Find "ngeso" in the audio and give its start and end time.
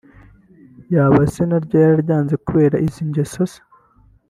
3.09-3.41